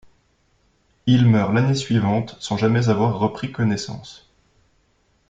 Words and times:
Il 1.05 1.27
meurt 1.27 1.53
l'année 1.53 1.75
suivante 1.75 2.35
sans 2.39 2.57
jamais 2.57 2.89
avoir 2.89 3.19
repris 3.19 3.51
connaissance. 3.51 4.31